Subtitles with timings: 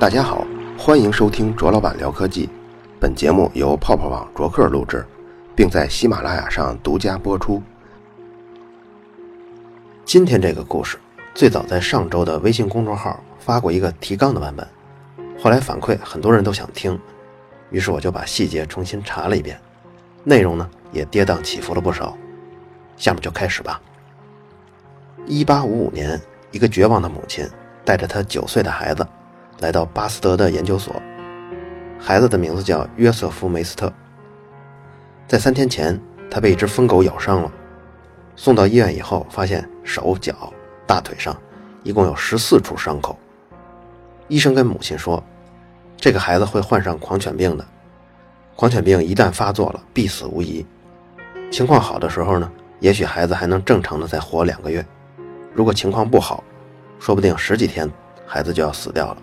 [0.00, 0.44] 大家好，
[0.76, 2.48] 欢迎收听卓老板聊科技。
[2.98, 5.06] 本节目由泡泡网卓克录制，
[5.54, 7.62] 并在喜马拉雅上独家播出。
[10.04, 10.98] 今天这个故事
[11.32, 14.66] 最早在上周的微信公众号发过一个提纲的版本，
[15.40, 16.98] 后来反馈很多人都想听，
[17.70, 19.56] 于是我就把细节重新查了一遍，
[20.24, 22.18] 内容呢也跌宕起伏了不少。
[22.96, 23.80] 下面就开始吧。
[25.26, 26.20] 一八五五年，
[26.52, 27.44] 一个绝望的母亲
[27.84, 29.06] 带着她九岁的孩子
[29.58, 30.94] 来到巴斯德的研究所。
[31.98, 33.92] 孩子的名字叫约瑟夫·梅斯特。
[35.26, 37.50] 在三天前，他被一只疯狗咬伤了。
[38.36, 40.52] 送到医院以后，发现手脚、
[40.86, 41.36] 大腿上
[41.82, 43.18] 一共有十四处伤口。
[44.28, 45.20] 医生跟母亲说
[45.96, 47.66] ：“这个孩子会患上狂犬病的。
[48.54, 50.64] 狂犬病一旦发作了，必死无疑。
[51.50, 52.48] 情况好的时候呢，
[52.78, 54.84] 也许孩子还能正常的再活两个月。”
[55.56, 56.44] 如果情况不好，
[57.00, 57.90] 说不定十几天
[58.26, 59.16] 孩子就要死掉了。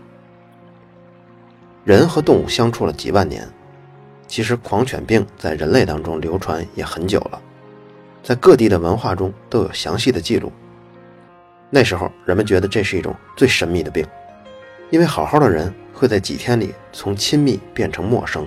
[1.86, 3.48] 人和动物相处了几万年，
[4.28, 7.40] 其实狂犬病在人类当中流传也很久了，
[8.24, 10.52] 在各地的文化中都有详细的记录。
[11.70, 14.04] 那时候人们觉得这是一种最神秘的病，
[14.90, 18.44] 因为好好的人会在几天里从亲密变成陌生，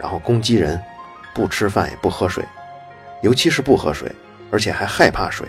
[0.00, 0.80] 然后攻击人，
[1.34, 2.42] 不吃饭也不喝水，
[3.20, 4.10] 尤其是不喝水，
[4.50, 5.46] 而且还害怕水。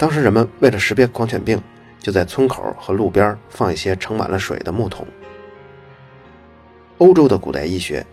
[0.00, 1.60] 当时人们为了识别狂犬病，
[1.98, 5.06] 就在村口和路边放一些盛满了水的木桶。
[6.96, 8.06] 欧洲的古代医学，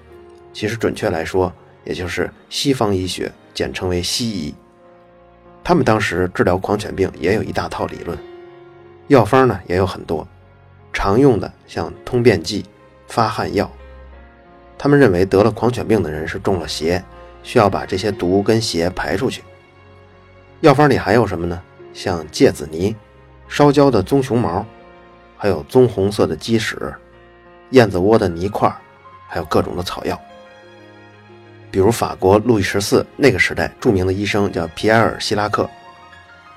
[0.52, 1.50] 其实准确来说，
[1.86, 4.54] 也就是西方医学，简称为西医。
[5.64, 8.20] 他们当时治疗狂犬病也有一大套理论，
[9.08, 10.28] 药方呢也有很多，
[10.92, 12.66] 常用的像通便剂、
[13.08, 13.72] 发汗药。
[14.78, 17.02] 他们认为得了狂犬病的人是中了邪，
[17.44, 19.42] 需要把这些毒跟邪排出去。
[20.60, 21.64] 药方里还有什么呢？
[21.98, 22.96] 像芥子泥、
[23.48, 24.64] 烧焦的棕熊毛，
[25.36, 26.94] 还有棕红色的鸡屎、
[27.72, 28.72] 燕子窝的泥块，
[29.28, 30.22] 还有各种的草药。
[31.72, 35.68] 比如法国路易十四那个时代著名的医生叫皮埃尔·希拉克，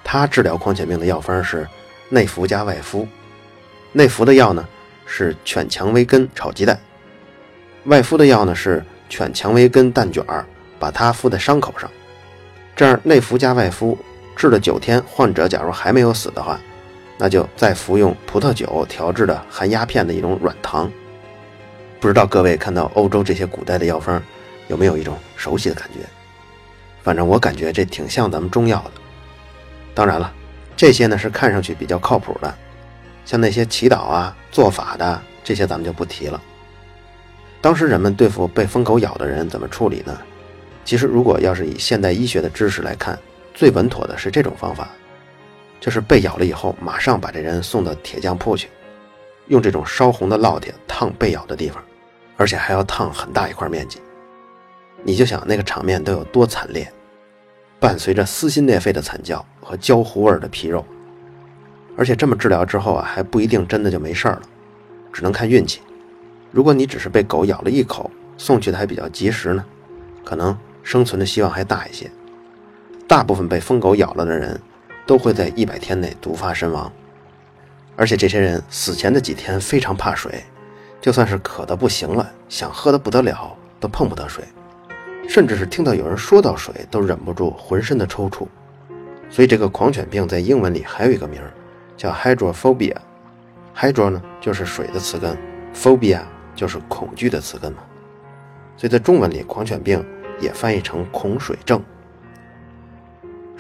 [0.05, 1.67] 他治疗狂犬病的药方是
[2.11, 3.09] 内服加外敷。
[3.93, 4.69] 内服的药呢
[5.07, 6.79] 是犬蔷薇根炒鸡蛋，
[7.85, 10.45] 外敷的药呢是犬蔷薇根蛋卷儿，
[10.79, 11.91] 把它敷在伤口上，
[12.77, 13.97] 这样内服加外敷。
[14.37, 16.59] 治了九天，患者假如还没有死的话，
[17.19, 20.91] 那就再服用葡萄酒调制的含鸦片的一种软糖。
[22.01, 24.23] 不知道各位看到欧洲这些古代的药方，
[24.69, 26.01] 有没有一种熟悉的感觉？
[27.03, 29.01] 反正我感觉这挺像咱们中药的。
[29.95, 30.33] 当然了，
[30.77, 32.55] 这些呢是看上去比较靠谱的，
[33.27, 36.41] 像那些祈祷啊、做法的这些咱们就不提了。
[37.61, 40.19] 当时人们对付被疯狗咬的人怎么处理呢？
[40.83, 43.19] 其实如果要是以现代医学的知识来看，
[43.55, 44.89] 最稳妥的是这种方法，
[45.81, 48.69] 就是被咬了以后，马上把这人送到铁匠铺去，
[49.49, 51.83] 用这种烧红的烙铁烫被咬的地方，
[52.37, 54.01] 而且还要烫很大一块面积。
[55.03, 56.91] 你就想那个场面都有多惨烈，
[57.79, 60.85] 伴随着撕心裂肺的惨叫和焦糊味的皮肉，
[61.97, 64.43] 而且这么治疗之后啊，还不一定真的就没事了，
[65.13, 65.81] 只能看运气。
[66.51, 69.65] 如果你只是被狗咬了一口，送去的还比较及时呢，
[70.25, 72.11] 可能生存的希望还大一些。
[73.11, 74.61] 大部分被疯狗咬了的人，
[75.05, 76.93] 都会在一百天内毒发身亡，
[77.97, 80.45] 而且这些人死前的几天非常怕水，
[81.01, 84.45] 就算是渴得不行了，想喝得不得了，都碰不得水，
[85.29, 88.47] 甚至是听到有人说到水，都忍不住浑身的抽搐。
[89.29, 91.51] 所以这个狂犬病在英文里还有一个名儿，
[91.97, 92.95] 叫 hydrophobia。
[93.77, 95.37] hydro 呢就是水的词根
[95.75, 96.21] ，phobia
[96.55, 97.83] 就是恐惧的词根嘛。
[98.77, 100.01] 所以在中文里，狂犬病
[100.39, 101.83] 也翻译成恐水症。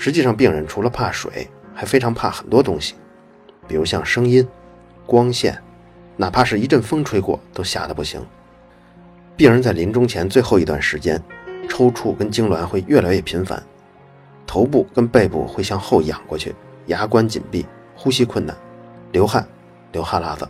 [0.02, 2.94] 实际上，病人除了怕水，还非常怕很多东西，
[3.68, 4.48] 比如像声音、
[5.04, 5.62] 光线，
[6.16, 8.18] 哪怕是一阵风吹过，都吓得不行。
[9.36, 11.22] 病人在临终前最后一段时间，
[11.68, 13.62] 抽搐跟痉挛会越来越频繁，
[14.46, 16.54] 头部跟背部会向后仰过去，
[16.86, 18.56] 牙关紧闭，呼吸困难，
[19.12, 19.46] 流汗、
[19.92, 20.48] 流哈喇子。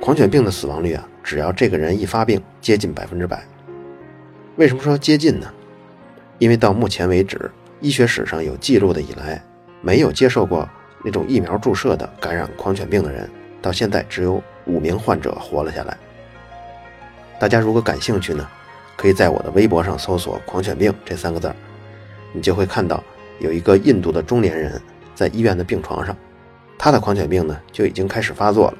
[0.00, 3.44] 狂犬病的死亡率啊，只要这个人一发病，接近百分之百。
[4.54, 5.52] 为什么说接近呢？
[6.38, 7.50] 因为到目前为止。
[7.80, 9.42] 医学史上有记录的以来，
[9.80, 10.68] 没有接受过
[11.04, 13.30] 那种疫苗注射的感染狂犬病的人，
[13.62, 15.96] 到现在只有五名患者活了下来。
[17.38, 18.48] 大家如果感兴趣呢，
[18.96, 21.54] 可以在我的微博上搜索“狂犬病”这三个字，
[22.32, 23.02] 你就会看到
[23.38, 24.80] 有一个印度的中年人
[25.14, 26.16] 在医院的病床上，
[26.76, 28.78] 他的狂犬病呢就已经开始发作了。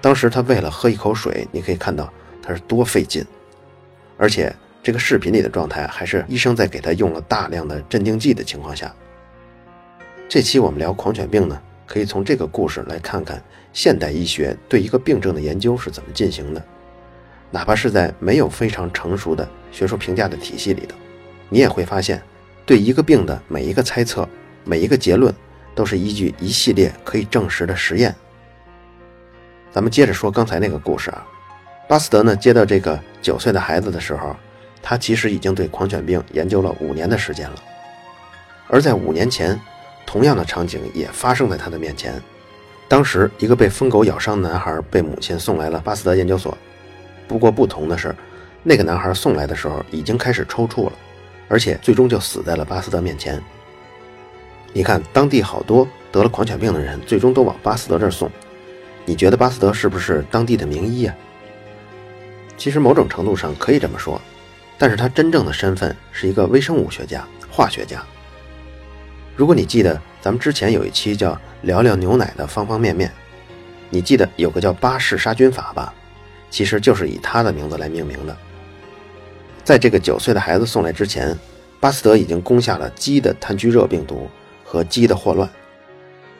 [0.00, 2.12] 当时他为了喝一口水，你可以看到
[2.42, 3.24] 他是多费劲，
[4.18, 4.52] 而且。
[4.82, 8.92] 这个视频里的状态还是医生在给他用了大量的镇定剂的情况下。
[10.28, 13.42] 这期我们聊狂犬病呢，可以从这个故事来看看
[13.72, 16.64] 现代医学对一个病症的研究是怎么进行的。
[17.50, 20.96] 哪怕是在没有非常成熟的学术评价的体系里头，
[21.48, 22.22] 你也会发现，
[22.64, 24.26] 对一个病的每一个猜测、
[24.64, 25.34] 每一个结论，
[25.74, 28.14] 都是依据一系列可以证实的实验。
[29.72, 31.26] 咱们接着说刚才那个故事啊，
[31.88, 34.36] 巴斯德呢接到这个九岁的孩子的时候，
[34.82, 37.56] 他其实已经对狂犬病研究了五年的时间了。
[38.68, 39.58] 而在五年前，
[40.06, 42.20] 同样的场景也发生在他的面前。
[42.88, 46.56] 当时，一个被疯狗咬伤的男孩被母亲送来了巴斯德研究所。
[47.28, 48.14] 不过不同的是，
[48.62, 50.92] 那个男孩送来的时候已经开始抽搐了，
[51.48, 53.40] 而且最终就死在了巴斯德面前。
[54.72, 58.30] 你看，当地好多得了狂犬病的人，最终都往巴斯德这儿送。
[59.04, 61.14] 你觉得巴斯德是不是当地的名医呀？
[62.56, 64.20] 其实某种程度上可以这么说，
[64.80, 68.02] 但是他真正的身份是一个微生物学家、化学家。
[69.36, 73.12] 如果你记得咱们之前有一期叫“聊聊牛奶的方方面面”，
[73.90, 75.92] 你记得有个叫巴氏杀菌法吧？
[76.48, 78.34] 其实就是以他的名字来命名的。
[79.62, 81.38] 在这个九岁的孩子送来之前，
[81.78, 84.30] 巴斯德已经攻下了鸡的炭疽热病毒
[84.64, 85.46] 和鸡的霍乱，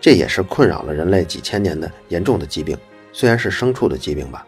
[0.01, 2.75] 这也是困扰了人类几千年的严重的疾病，
[3.13, 4.47] 虽然是牲畜的疾病吧。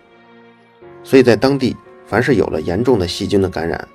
[1.04, 1.76] 所以在当地，
[2.12, 3.88] 凡是有了严重的细菌的感染，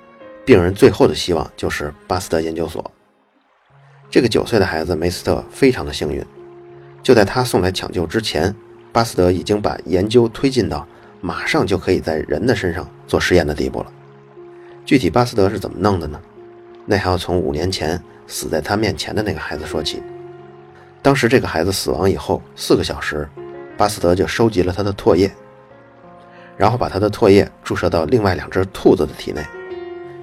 [0.44, 2.84] 病人最后的希望就是巴斯德研究所。
[4.10, 6.20] 这个九岁的孩子梅斯特非常的幸运，
[7.00, 8.52] 就在他送来抢救之前，
[8.90, 10.84] 巴斯德已经把研究推进到
[11.20, 13.92] 马上就可以在人的身上做实验的地步了。
[14.84, 16.20] 具体巴斯德是怎么弄的呢？
[16.86, 20.02] 那还要从五年前死在他面前的那个孩子说起。
[21.02, 23.28] 当时这个孩子死亡以后四个小时，
[23.76, 25.30] 巴斯德就收集了他的唾液，
[26.58, 29.42] 然后把他的唾液注射到另外两只兔子的体内，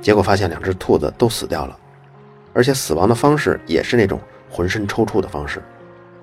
[0.01, 1.75] 结果发现两只兔子都死掉了。
[2.53, 5.61] 而且死亡的方式也是那种浑身抽搐的方式，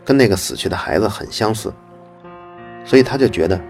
[0.04, 1.72] 跟那个死去的孩子很相似，
[2.84, 3.60] 所以他就觉得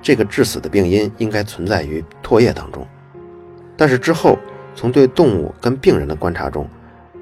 [0.00, 2.86] 这个致死的病因应该存在于唾液当中。
[3.76, 4.38] 但是之后
[4.74, 6.68] 从对动物跟病人的观察中，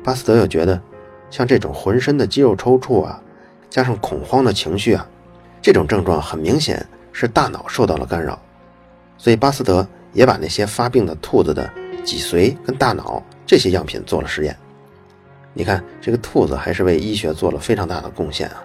[0.05, 0.81] 巴斯德又觉得
[1.31, 3.23] 像这种浑身的肌肉抽搐啊，
[3.71, 5.07] 加上恐慌的情绪啊，
[5.63, 8.39] 这种症状很明显是大脑受到了干扰，
[9.21, 11.71] 所以巴斯德也把那些发病的兔子的
[12.03, 14.57] 脊髓跟大脑这些样品做了实验。
[15.53, 18.63] 你看，这个兔子还是为医学做了非常大的贡献啊！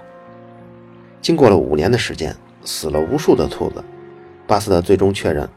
[1.22, 3.84] 经过了五年的时间，死了无数的兔子，
[4.48, 5.50] 巴斯德最终确认，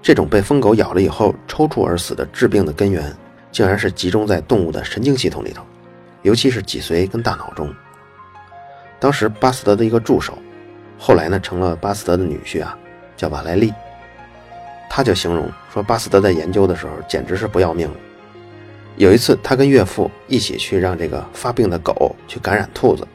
[0.00, 3.12] 这种被疯狗咬了以后抽搐而死的致病的根源，
[3.50, 5.64] 竟然是集中在动物的神经系统里头，
[6.22, 7.68] 尤其是脊髓跟大脑中。
[9.00, 10.38] 当时巴斯德的一个助手，
[10.96, 12.78] 后来呢成了巴斯德的女婿啊，
[13.16, 13.72] 叫瓦莱利，
[14.96, 17.94] 他就形容说，巴斯德在研究的时候简直是不要命了。
[18.96, 23.06] 有一次，他跟岳父一起去让这个发病的狗去感染兔子，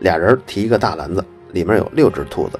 [0.00, 2.58] 俩人提一个大篮子，里面有六只兔子。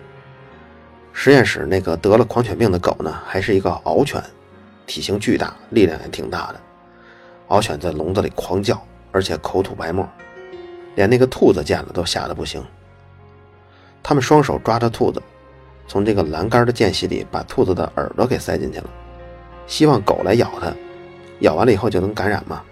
[1.12, 4.23] 实验室那个得了狂犬病的狗呢，还是一个獒犬，
[4.87, 6.61] 体型巨大，力量也挺大的。
[7.49, 8.81] 獒犬在笼子里狂叫，
[9.11, 10.09] 而且口吐白沫，
[10.94, 12.65] 连那个兔子见了都吓得不行。
[14.05, 15.21] 他们双手抓着兔子，
[15.90, 18.88] 从这个栏杆的间隙里把兔子的耳朵给塞进去了，
[19.66, 20.72] 希望狗来咬它。
[21.40, 22.62] 咬完了以后就能感染吗？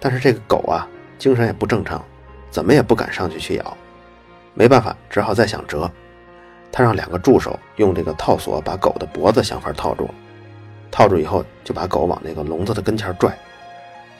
[0.00, 0.88] 但是这个狗啊，
[1.18, 2.02] 精神也不正常，
[2.50, 3.76] 怎么也不敢上去去咬。
[4.54, 5.90] 没办法，只好再想辙。
[6.72, 10.08] 他让两个助手用这个套索把狗的脖子想法套住，
[10.90, 13.30] 套住以后就把狗往那个笼子的跟前拽，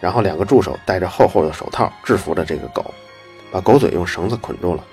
[0.02, 2.92] 然后两个助手戴着厚厚的手套制服着这个狗，
[3.50, 4.84] 把狗嘴用绳子捆住了。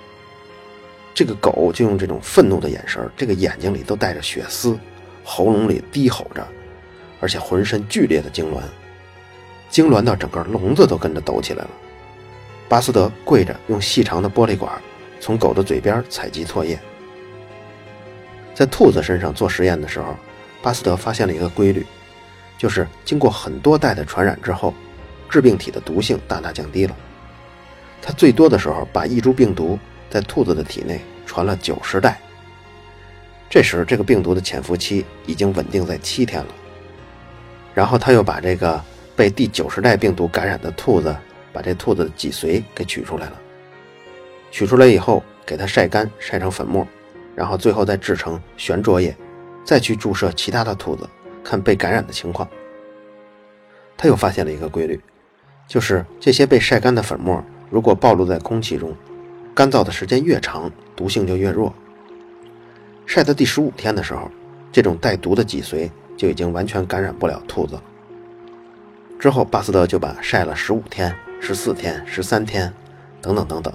[1.14, 4.78] 这个狗就用这种愤怒的眼神，这个眼睛里都带着血丝，
[5.24, 6.46] 喉咙里低吼着。
[7.20, 8.62] 而且浑身剧烈的痉挛，
[9.70, 11.70] 痉挛到整个笼子都跟着抖起来了。
[12.66, 14.72] 巴斯德跪着，用细长的玻璃管
[15.20, 16.78] 从狗的嘴边采集唾液。
[18.54, 20.16] 在兔子身上做实验的时候，
[20.62, 21.84] 巴斯德发现了一个规律，
[22.56, 24.72] 就是经过很多代的传染之后，
[25.28, 26.96] 致病体的毒性大大降低了。
[28.00, 29.78] 它最多的时候把一株病毒
[30.10, 32.20] 在兔子的体内传了九十代，
[33.48, 36.48] 这时这个病毒的潜伏期已经稳定在七天了。
[37.72, 38.82] 然后他又把这个
[39.14, 41.16] 被第九十代病毒感染的兔子，
[41.52, 43.40] 把这兔子的脊髓给取出来了。
[44.50, 46.84] 取出来以后，给它晒干，晒成粉末，
[47.36, 49.16] 然后最后再制成悬浊液，
[49.64, 51.08] 再去注射其他的兔子，
[51.44, 52.48] 看被感染的情况。
[53.96, 55.00] 他又发现了一个规律，
[55.68, 58.92] 就是这些被晒干的粉末，如果暴露在空气中，
[59.54, 61.72] 干燥的时间越长，毒性就越弱。
[63.06, 64.30] 晒到第十五天的时候，
[64.70, 65.90] 这种带毒的脊髓。
[66.20, 67.80] 就已经完全感染不了兔子。
[69.18, 72.70] 之后，巴斯德就把晒了十五天、十四天、十三天，
[73.22, 73.72] 等等等等，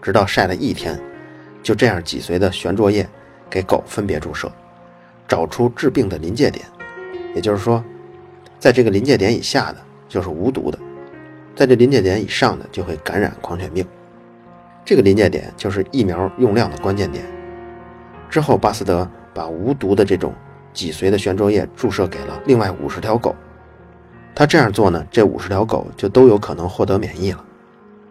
[0.00, 0.96] 直到晒了一天，
[1.64, 3.04] 就这样脊髓的悬浊液
[3.50, 4.48] 给狗分别注射，
[5.26, 6.64] 找出致病的临界点，
[7.34, 7.82] 也就是说，
[8.60, 10.78] 在这个临界点以下的就是无毒的，
[11.56, 13.84] 在这临界点以上的就会感染狂犬病。
[14.84, 17.24] 这个临界点就是疫苗用量的关键点。
[18.28, 20.32] 之后，巴斯德把无毒的这种
[20.72, 23.34] 脊髓的悬浊液注射给了另外五十条狗。
[24.34, 27.44] 他这样做呢，这五十条狗就都有可能获得免疫了。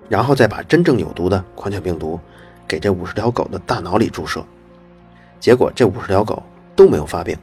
[0.10, 2.20] 然后再把真正有毒的狂犬病毒
[2.68, 4.44] 给这五十条狗的大脑里注射，
[5.40, 6.42] 结果这五十条狗
[6.76, 7.38] 都没有发病。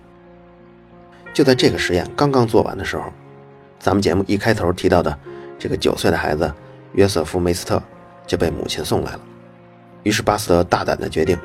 [1.33, 3.05] 就在这个实验刚刚做完的时候，
[3.79, 5.17] 咱们节目一开头提到的
[5.59, 6.53] 这个九岁的孩子
[6.93, 7.83] 约瑟夫·梅斯特
[8.27, 9.21] 就被母亲送来了。
[10.03, 11.39] 于是巴斯德大胆地决定，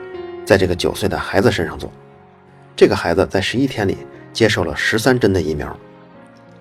[0.45, 1.91] 在这个九岁的孩子身上做。
[2.75, 3.97] 这个孩子在十一天里
[4.33, 5.75] 接受了十三针的疫苗，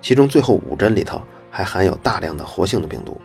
[0.02, 3.20] 其中最后五针里头还含有大量的活性的病毒。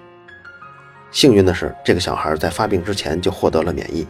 [1.12, 4.06] 幸运的是，这个小孩在发病之前就获得了免疫。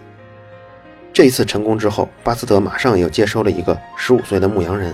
[1.13, 4.93] 这一次成功之后，巴斯德马上又接收了一个十五岁的牧羊人。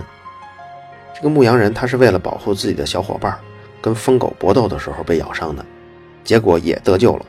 [1.14, 3.36] 这个牧羊人他是为了保护自己的小伙伴，
[3.80, 5.64] 跟疯狗搏斗的时候被咬伤的，
[6.22, 7.26] 结果也得救了。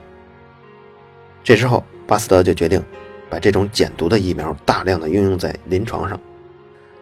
[1.43, 2.81] 这时候，巴斯德就决定
[3.29, 6.17] 把这种减毒的疫苗大量的应用在临床上，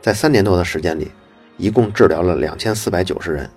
[0.02, 1.12] 在三年多的时间里，
[1.58, 3.48] 一共治疗了两千四百九十人。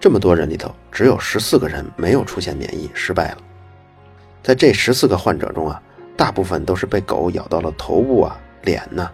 [0.00, 3.38] 这么多人里头，只有十四个人没有出现免疫，失败了。
[4.42, 5.80] 在这十四个患者中啊，
[6.16, 9.08] 大部分都是被狗咬到了头部啊、脸呐，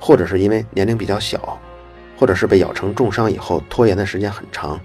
[0.00, 1.56] 或者是因为年龄比较小，
[2.16, 4.80] 或者是被咬成重伤以后拖延的时间很长。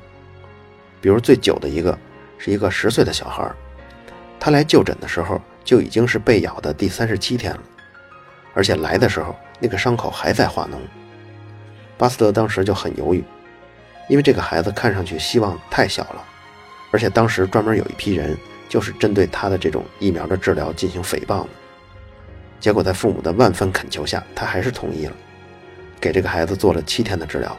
[1.02, 1.98] 比如最久的一个
[2.38, 3.52] 是一个十岁的小孩，
[4.46, 7.60] 他来就诊的时候就已经是被咬的第三十七天了，
[8.54, 10.78] 而且来的时候那个伤口还在化脓。
[11.98, 13.24] 巴斯德当时就很犹豫。
[14.08, 16.24] 因为这个孩子看上去希望太小了，
[16.92, 18.38] 而且当时专门有一批人
[18.70, 21.50] 就是针对他的这种疫苗的治疗进行诽谤的。
[22.60, 25.14] 结果在父母的万分恳求下，他还是同意了，
[26.00, 27.58] 给这个孩子做了七天的治疗。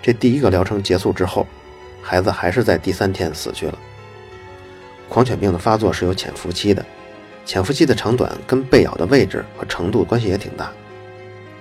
[0.00, 1.44] 这第一个疗程结束之后，
[2.00, 3.76] 孩子还是在第三天死去了。
[5.08, 6.84] 狂犬病的发作是有潜伏期的，
[7.44, 10.70] 潜伏期的长短跟被咬的位置和程度关系也挺大。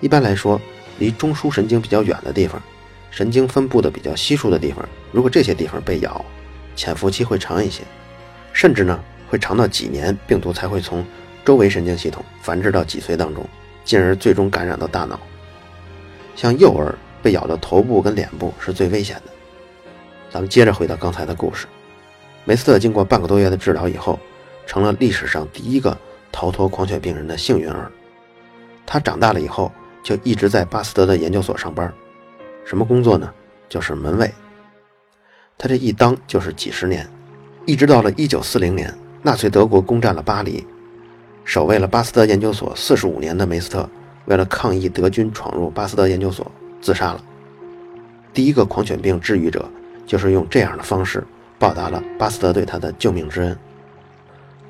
[0.01, 0.59] 一般来说，
[0.99, 2.61] 离中枢神经比较远的地方。
[3.09, 6.23] 神经分布的比较稀疏的地方，如果这些地方被咬，
[6.75, 7.81] 潜伏期会长一些，
[8.53, 8.99] 甚至呢
[9.29, 11.03] 会长到几年，病毒才会从
[11.43, 13.43] 周围神经系统繁殖到脊髓当中，
[13.83, 15.19] 进而最终感染到大脑。
[16.35, 19.31] 像幼儿被咬的头部跟脸部是最危险的。
[20.29, 21.65] 咱们接着回到刚才的故事，
[22.47, 24.17] 梅斯特经过半个多月的治疗以后，
[24.65, 25.97] 成了历史上第一个
[26.31, 27.91] 逃脱狂犬病人的幸运儿。
[28.85, 29.69] 他长大了以后
[30.01, 31.93] 就一直在巴斯德的研究所上班。
[32.63, 33.29] 什么工作呢？
[33.67, 34.33] 就是门卫。
[35.57, 37.05] 他这一当就是几十年，
[37.65, 40.65] 一直到了一九四零年，纳粹德国攻占了巴黎，
[41.43, 43.89] 守卫了巴斯德研究所四十五年的梅斯特，
[44.23, 46.49] 为了抗议德军闯入巴斯德研究所，
[46.79, 47.21] 自杀了。
[48.33, 49.69] 第一个狂犬病治愈者，
[50.05, 51.21] 就是用这样的方式
[51.59, 53.57] 报答了巴斯德对他的救命之恩。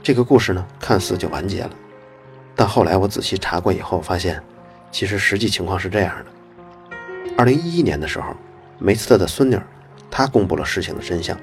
[0.02, 1.72] 这个故事呢，看似就完结了，
[2.56, 4.42] 但后来我仔细查过以后，发现
[4.92, 6.92] 其实实际情况是这样的。
[7.38, 8.36] 二零一一年的时候，
[8.80, 9.60] 梅斯特的孙女，
[10.10, 11.38] 她公布了事情的真相。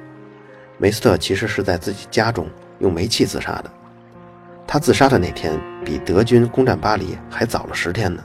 [0.79, 2.49] 梅斯特其实是在自己家中
[2.79, 3.71] 用煤气自杀的。
[4.67, 8.25] 他自杀的那天比德军攻占巴黎还早了十天呢。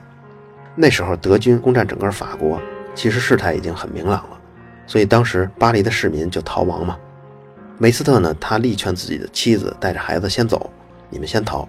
[0.73, 2.59] 那时候德军攻占整个法国，
[2.95, 4.39] 其实事态已经很明朗了，
[4.87, 6.97] 所以当时巴黎的市民就逃亡嘛。
[7.81, 10.69] 梅斯特呢，他力劝自己的妻子带着孩子先走，
[11.09, 11.67] 你们先逃。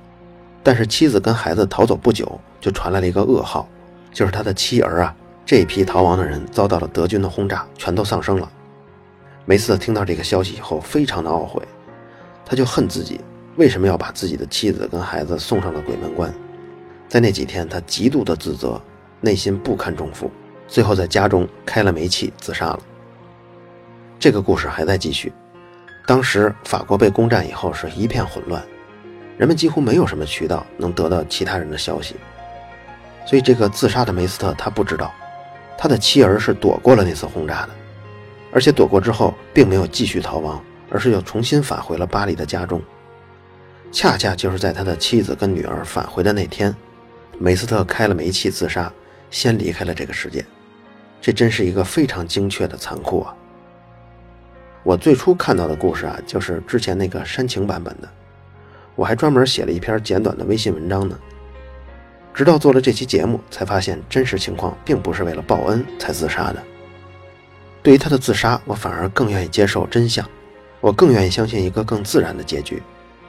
[0.60, 3.68] 但是妻子跟孩子逃走不久，就传来了一个噩耗，
[4.12, 5.14] 就是他的妻儿啊。
[5.46, 8.50] 这批逃亡的人遭到了德军的轰炸，全都丧生了。
[9.44, 11.62] 梅斯特听到这个消息以后，非常的懊悔，
[12.44, 13.20] 他就恨自己
[13.54, 16.34] 为什么要把自己的妻子跟孩子送上了鬼门关。
[17.08, 18.82] 在那几天，他极度的自责，
[19.20, 20.28] 内心不堪重负，
[20.66, 22.80] 最后在家中开了煤气自杀了。
[24.18, 25.32] 这个故事还在继续。
[26.10, 28.60] 当时法国被攻占以后是一片混乱，
[29.38, 32.16] 人们几乎没有什么渠道能得到其他人的消息，
[33.24, 35.14] 所以这个自杀的梅斯特他不知道。
[35.78, 37.68] 他的妻儿是躲过了那次轰炸的，
[38.52, 42.82] 而且躲过之后并没有继续逃亡，而是又重新返回了巴黎的家中。
[43.92, 46.74] 恰恰就是在他的妻子跟女儿返回的那天，
[47.38, 48.92] 梅斯特开了煤气自杀，
[49.30, 50.44] 先离开了这个世界。
[51.20, 53.32] 这真是一个非常精确的残酷啊！
[54.82, 58.08] 我最初看到的故事啊，就是之前那个煽情版本的，
[58.94, 61.18] 我还专门写了一篇简短的微信文章呢。
[62.32, 66.62] 直到做了这期节目，才发现真实情况并不是为了报恩才自杀的。
[67.82, 70.26] 对于他的自杀，我反而更愿意接受真相，
[70.80, 72.82] 我更愿意相信一个更自然的结局，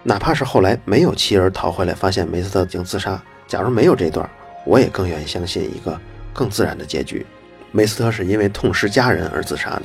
[0.03, 4.29] 哪怕是后来没有妻儿逃回来，发现梅斯特已经自杀，假如没有这段，
[4.65, 5.99] 我也更愿意相信一个
[6.31, 7.25] 更自然的结局：
[7.71, 9.83] 梅斯特是因为痛失家人而自杀的。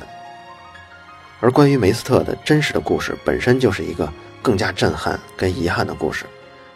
[1.39, 6.25] 而关于梅斯特的真实的故事，本身就是一个更加震撼跟遗憾的故事。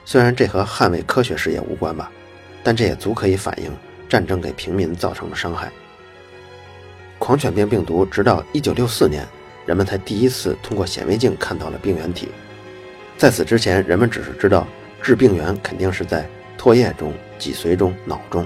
[0.06, 2.12] 虽然这和捍卫科学事业无关吧，
[2.64, 3.72] 但这也足可以反映
[4.08, 5.72] 战争给平民造成的伤害。
[7.18, 9.28] 狂犬病病毒直到1964年，
[9.66, 12.30] 人们才第一次通过显微镜看到了病原体。
[13.18, 14.68] 在此之前，人们只是知道
[15.02, 16.28] 致病源肯定是在
[16.58, 18.46] 唾液中、脊髓中、脑中，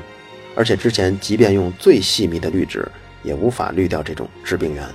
[0.55, 2.85] 而且之前即便用最细密的滤纸，
[3.23, 4.85] 也无法滤掉这种致病源。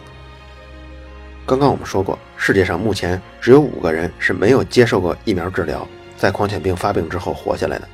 [1.51, 5.85] 刚刚我们说过，世界上目前只有五个人是没有接受过疫苗治疗，
[6.17, 7.89] 在狂犬病发病之后活下来的。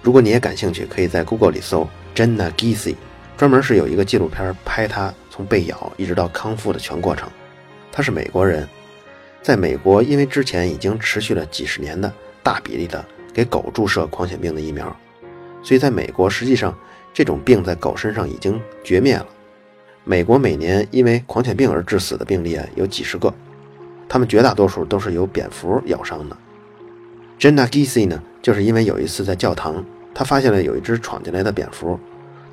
[0.00, 2.94] 如果你也感兴趣，可以在 Google 里搜 Jenna Gisi，
[3.36, 7.28] 专门是有一个纪录片拍他从被咬一直到康复的全过程。
[7.90, 8.68] 他是美国人。
[9.42, 12.12] 在美国，因为之前已经持续了几十年的
[12.44, 13.04] 大比例的
[13.34, 14.96] 给狗注射狂犬病的疫苗，
[15.64, 16.72] 所以在美国，实际上
[17.12, 19.26] 这种病在狗身上已经绝灭了。
[20.08, 23.30] 美国每年因为狂犬病而致死的病例啊有几十个，
[24.08, 26.36] 他们绝大多数都是由蝙蝠咬伤的。
[27.38, 29.84] Jenna Gisi 呢，就是因为有一次在教堂，
[30.14, 32.00] 他发现了有一只闯进来的蝙蝠，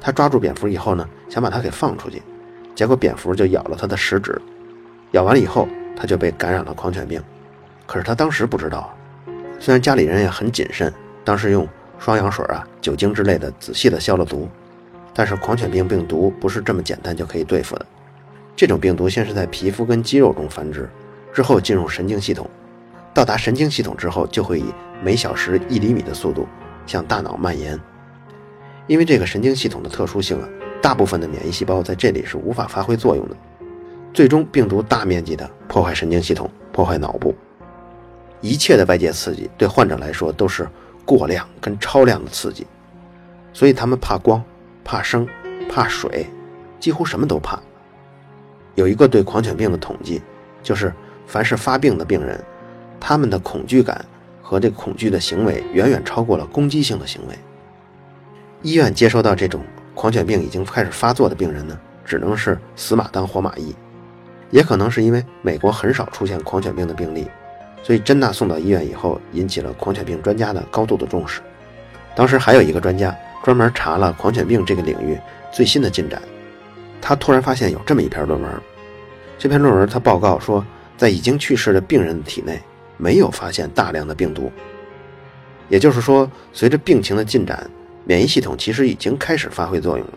[0.02, 2.22] 他抓住蝙蝠以后呢，想把它给放出去，
[2.76, 4.38] 结果蝙蝠就咬了他的食指，
[5.12, 5.66] 咬完了以后。
[5.98, 7.24] 他就被感染了狂犬病，
[7.86, 8.94] 可是他当时不知道。
[9.62, 10.94] 虽然家里人也很谨慎，
[11.24, 11.66] 当时用
[11.98, 14.50] 双氧水啊、酒精之类的仔细的消了毒，
[15.16, 17.86] 但是狂犬病病毒不是这么简单就可以对付的。
[18.56, 20.90] 这种病毒先是在皮肤跟肌肉中繁殖，
[21.34, 22.50] 之后进入神经系统，
[23.14, 24.66] 到达神经系统之后，就会以
[25.02, 26.46] 每小时一厘米的速度
[26.86, 27.80] 向大脑蔓延。
[28.88, 30.48] 因为这个神经系统的特殊性啊，
[30.82, 33.36] 大部分的免疫细胞在这里是无法发挥作用的。
[34.14, 37.34] 最终，病毒大面积的破坏神经系统，破坏脑部。
[38.42, 40.68] 一切的外界刺激对患者来说都是
[41.04, 42.68] 过量跟超量的刺激，
[43.52, 44.42] 所以他们怕光、
[44.86, 45.28] 怕生、
[45.68, 46.28] 怕水，
[46.80, 47.60] 几乎什么都怕。
[48.76, 50.22] 有一个对狂犬病的统计，
[50.62, 50.94] 就是
[51.26, 52.42] 凡是发病的病人，
[53.00, 54.06] 他们的恐惧感
[54.42, 57.36] 和这个恐惧的行为远远超过了攻击性的行为。
[58.62, 59.62] 医院接收到这种
[59.94, 63.76] 狂犬病已经开始发作的病人呢，只能是死马当活马医。
[64.52, 67.28] 也可能是因为美国很少出现狂犬病的病例，
[67.82, 71.42] 所以珍娜送到医院以后，引起了狂犬病专家的高度的重视。
[72.16, 73.14] 当时还有一个专家
[73.46, 75.16] 专门查了狂犬病这个领域
[75.54, 76.20] 最新的进展，
[77.00, 78.52] 他突然发现有这么一篇论文。
[79.38, 80.66] 这篇论文他报告说，
[80.98, 82.60] 在已经去世的病人的体内
[82.98, 84.52] 没有发现大量的病毒，
[85.70, 87.70] 也就是说，随着病情的进展，
[88.04, 90.14] 免疫系统其实已经开始发挥作用了。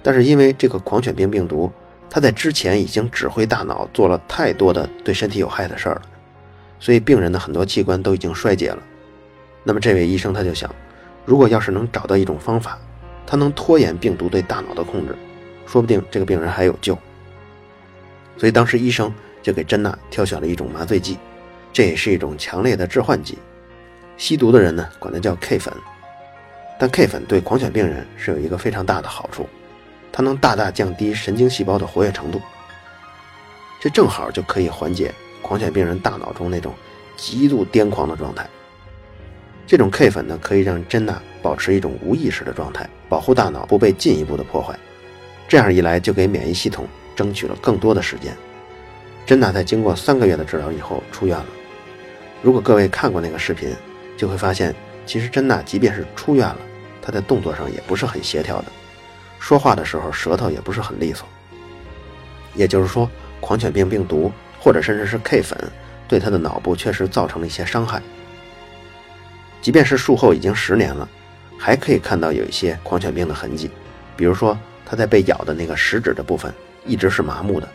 [0.00, 1.68] 但是因为这个狂犬病病毒。
[2.10, 6.02] 它在之前已经指挥大脑做了太多的对身体有害的事儿了，
[6.78, 8.78] 所以病人的很多器官都已经衰竭了。
[9.64, 10.72] 那么这位医生他就想，
[11.24, 12.78] 如果要是能找到一种方法，
[13.26, 15.16] 它能拖延病毒对大脑的控制，
[15.66, 16.98] 说不定这个病人还有救。
[18.36, 21.18] 所以当时医生就给珍娜挑选了一种麻醉剂，
[21.72, 23.38] 这也是一种强烈的致幻剂。
[24.16, 25.72] 吸毒的人呢管它叫 K 粉，
[26.78, 29.48] 但 K 粉对狂犬病人是有一个非常大的好处。
[30.12, 32.40] 它能大大降低神经细胞的活跃程度，
[33.80, 36.72] 这正好就可以缓解狂犬病人大脑中那种
[37.16, 38.48] 极度癫狂的状态。
[39.66, 44.78] 这种 K 粉呢，可以让珍娜保持一种无意识的状态，保护大脑不被进一步的破坏。
[45.48, 48.36] 这样一来，就给免疫系统争取了更多的时间。
[49.24, 51.46] 珍娜在经过三个月的治疗以后出院了。
[52.42, 53.74] 如果各位看过那个视频，
[54.16, 54.74] 就会发现，
[55.06, 56.58] 其实珍娜即便是出院了，
[57.00, 58.66] 她在动作上也不是很协调的。
[59.38, 61.26] 说话的时候，舌头也不是很利索。
[62.54, 65.58] 也就是说，狂犬病病毒或者甚至是 K 粉，
[66.06, 68.02] 对他的脑部确实造成了一些伤害。
[69.64, 71.08] 即便是术后已经十年了，
[71.58, 73.70] 还可以看到有一些狂犬病的痕迹，
[74.14, 76.52] 比如说他在被咬的那个食指的部分
[76.84, 77.66] 一直是麻木的，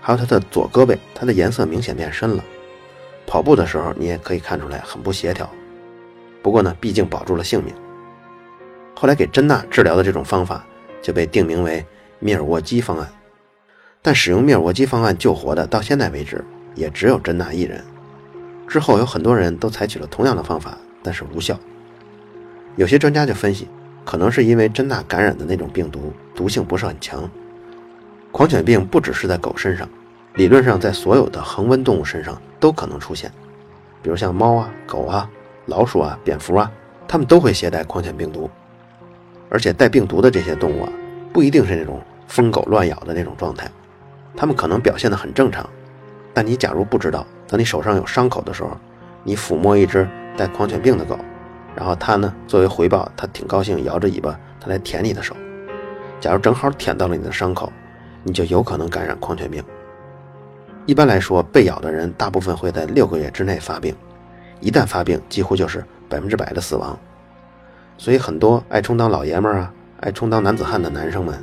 [0.00, 2.44] 还有他的左胳膊，它的颜色明显变深了。
[3.28, 5.48] 跑步的时候，你也可以看出来很不协调。
[6.42, 7.72] 不过呢，毕竟保住了性命。
[8.96, 10.66] 后来给珍娜治疗的这种方法。
[11.04, 11.84] 就被定名为
[12.18, 13.06] 密尔沃基方案，
[14.00, 16.42] 但使用密尔沃基方案救活的，到现在为止
[16.74, 17.84] 也只有珍娜一人。
[18.66, 21.56] 之后有很多人都采取了同样的方法，但是无效。
[22.76, 23.68] 有些专家就分析，
[24.04, 27.30] 可能是因为珍娜感染的那种病毒毒性不是很强。
[28.32, 29.88] 狂犬病不只是在狗身上，
[30.34, 33.30] 理论上在所有的恒温动物身上都可能出现，
[34.02, 35.30] 比如像猫啊、狗啊、
[35.66, 36.72] 老鼠啊、蝙蝠啊，
[37.06, 38.50] 它们都会携带狂犬病毒。
[39.50, 40.92] 而且带病毒的这些动物啊，
[41.32, 43.70] 不一定是那种疯狗乱咬的那种状态，
[44.34, 45.68] 它们可能表现得很正常。
[46.32, 48.76] 但你假如不知道，等你手上有伤口的时候，
[49.24, 51.18] 你抚摸一只带狂犬病的狗，
[51.74, 55.34] 然后它呢作为回报，它挺高兴，摇着尾巴，它来舔你的手。
[56.20, 57.72] 假如正好舔到了你的伤口，
[58.22, 59.64] 你就有可能感染狂犬病。
[60.86, 63.94] 一般来说，被咬的人大部分会在六个月之内发病，
[64.60, 66.98] 一旦发病，几乎就是百分之百的死亡。
[67.96, 71.34] 所以，很多爱充当老爷们儿啊，爱充当男子汉的男生们，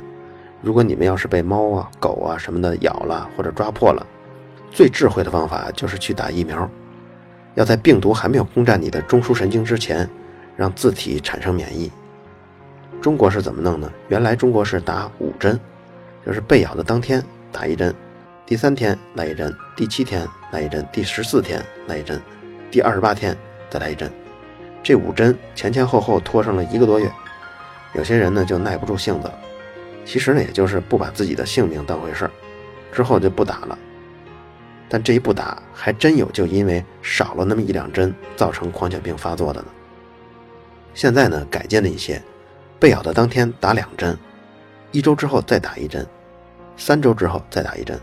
[0.60, 4.06] 如果你们要是被猫啊、狗啊什么的咬了或者抓破了，
[4.70, 6.68] 最智慧的方法就是去打疫苗，
[7.54, 10.08] 要在病毒还没有攻占你的中枢神经之前，
[10.56, 11.90] 让自体产生免疫。
[13.00, 13.90] 中国是怎么弄呢？
[14.08, 15.58] 原来中国是打五针，
[16.24, 17.94] 就是被咬的当天打一针，
[18.46, 22.20] 第三天来一针，第七天来一针，第十四天来一针，
[22.70, 23.36] 第二十八天
[23.68, 24.10] 再来一针。
[24.82, 27.10] 这五针前前后后拖上了一个多月，
[27.94, 29.34] 有些人呢就耐不住性子了。
[30.04, 32.30] 其实呢，也就是不把自己的性命当回事儿，
[32.92, 33.78] 之后就不打了。
[34.92, 39.68] 但这一不打，还真有就因为少了那么一两针，造成狂犬病发作的呢。
[40.92, 42.22] 现在呢，改进了一些，
[42.78, 44.14] 被咬的当天打两针，
[44.90, 46.06] 一周之后再打一针，
[46.76, 47.98] 三周之后再打一针，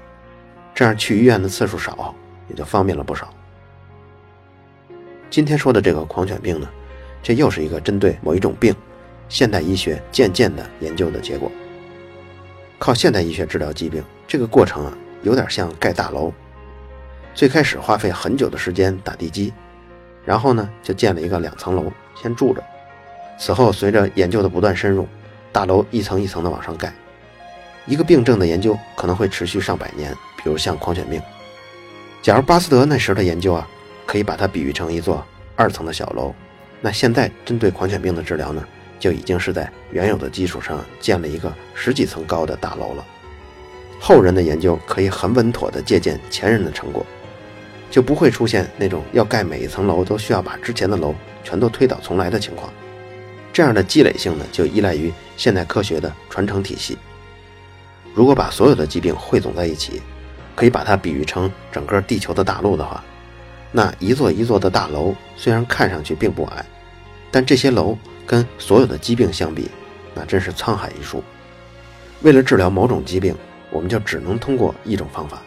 [0.74, 2.16] 这样去医院的次数少，
[2.48, 3.32] 也就方便了不少。
[5.30, 6.68] 今天说的这个狂犬病呢，
[7.22, 8.76] 这又是一个针对某一种病，
[9.28, 11.52] 现代医学渐渐的研究的结果。
[12.80, 16.34] 靠现代医学治疗疾病，这个过程啊，有点像盖大楼。
[17.34, 19.54] 最开始花费很久的时间打地基，
[20.26, 22.64] 然后呢，就建了一个两层楼先住着。
[23.38, 25.08] 此后随着研究的不断深入，
[25.52, 26.94] 大楼一层一层的往上盖。
[27.86, 31.22] 一个病症的研究可能会持续上百年，比如像狂犬病。
[32.22, 33.68] 假如巴斯德那时的研究啊。
[34.10, 35.24] 可以把它比喻成一座
[35.56, 36.34] 二层的小楼，
[36.82, 38.66] 那现在针对狂犬病的治疗呢，
[39.00, 43.06] 就已经是在原有的基础上建了一个十几层高的大楼了。
[44.00, 47.06] 后人的研究可以很稳妥地借鉴前人的成果，
[47.90, 52.72] 就不会出现那种要盖每一层楼都需要把之前的楼全都推倒重来的情况。
[53.52, 56.98] 这样的积累性呢，就依赖于现代科学的传承体系。
[58.14, 60.02] 如果把所有的疾病汇总在一起，
[60.56, 63.04] 可以把它比喻成整个地球的大陆的话。
[63.72, 66.66] 那一座一座的大楼虽然看上去并不矮，
[67.32, 69.70] 但这些楼跟所有的疾病相比，
[70.14, 71.24] 那真是沧海一粟。
[72.22, 73.36] 为了治疗某种疾病，
[73.72, 75.42] 我们就只能通过一种方法，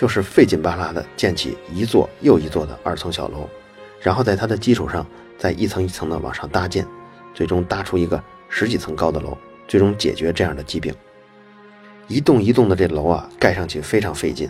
[0.00, 3.46] 就是费劲巴拉的建起一座又一座的二层小楼，
[4.00, 6.86] 然后在它的基础上再一层一层的往上搭建，
[7.34, 9.36] 最终搭出一个十几层高的楼，
[9.68, 10.90] 最终解决这样的疾病。
[12.08, 14.48] 一栋一栋的这楼啊，盖上去非常费劲，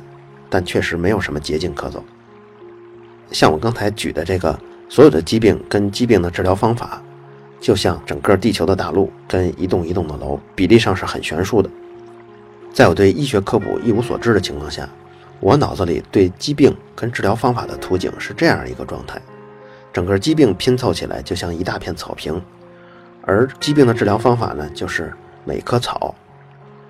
[0.48, 2.04] 但确实没有什么捷径可走。
[3.32, 4.56] 像我刚才举的这个，
[4.88, 7.02] 所有的疾病跟疾病的治疗方法，
[7.60, 11.68] 就像整个地球的大陆跟一栋一栋的楼，比例上是很悬殊的。
[12.72, 14.88] 在我对医学科普一无所知的情况下，
[15.40, 19.20] 我脑子里对疾病跟治疗方法的图景是这样一个状态：
[19.92, 22.40] 整个疾病拼凑起来就像一大片草坪，
[23.22, 25.12] 而疾病的治疗方法呢，就是
[25.44, 26.14] 每棵草。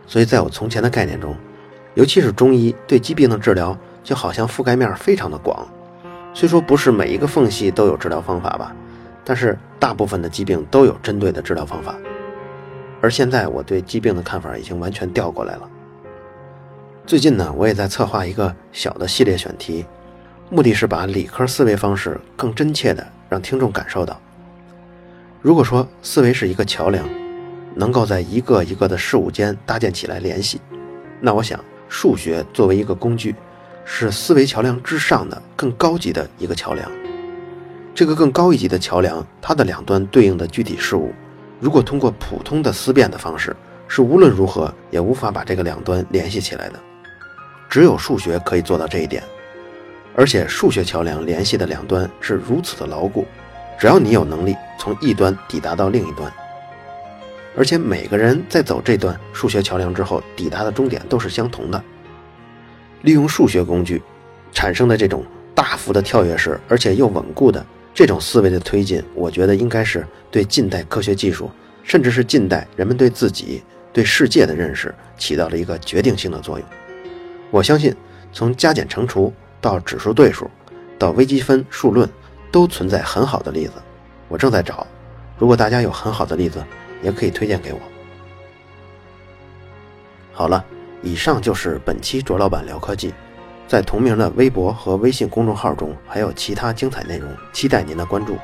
[0.07, 1.35] 所以在我从前的概念中，
[1.95, 5.65] 尤其是中医对疾病的治疗，就好像覆盖面非常的广。
[6.35, 8.75] 虽说不是每一个缝隙都有治疗方法吧，
[9.25, 11.95] 但是大部分的疾病都有针对的治疗方法。
[13.01, 15.71] 而现在我对疾病的看法已经完全调过来了。
[17.11, 19.85] 最近呢，我也在策划一个小的系列选题，
[20.49, 24.17] 目的是把理科思维方式更真切的让听众感受到。
[25.43, 27.05] 如果说思维是一个桥梁，
[27.75, 30.61] 能够在一个一个的事物间搭建起来联系，
[31.21, 33.35] 那我想数学作为一个工具。
[33.85, 36.89] 是思维桥梁之上的更高级的一个桥梁。
[37.93, 41.13] 这个更高一级的桥梁，它的两端对应的具体事物，
[41.59, 43.57] 如果通过普通的思辨的方式，
[43.89, 46.79] 是无论如何也无法把这个两端联系起来的。
[47.71, 49.23] 只有数学可以做到这一点，
[50.17, 53.25] 而且数学桥梁联系的两端是如此的牢固，
[53.79, 56.31] 只要你有能力从一端抵达到另一端，
[57.57, 61.81] 而且每个人在走这段数学桥梁之后，抵达的终点都是相同的。
[63.03, 64.03] 利用数学工具
[64.53, 71.49] 产生的这种大幅的跳跃式，而且又稳固的这种思维的推进，我觉得应该是对近代科学技术，
[71.85, 76.69] 甚至是近代人们对自己、对世界的认识起到了一个决定性的作用。
[77.51, 77.95] 我相信，
[78.33, 80.51] 从加减乘除到指数对数，
[80.99, 82.09] 到微积分数论，
[82.51, 83.73] 都存在很好的例子。
[84.29, 84.87] 我正在找，
[85.39, 86.65] 如果大家有很好的例子，
[87.03, 87.79] 也可以推荐给我。
[90.33, 90.65] 好了。
[91.03, 93.15] 以上就是本期卓老板聊科技，
[93.67, 98.37] 在同名的微博和微信公众号中还有其他精彩内容，期待您的关注。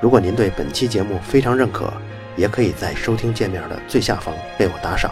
[0.00, 1.92] 如果您对本期节目非常认可，
[2.36, 5.10] 也可以在收听界面的最下方为我打赏。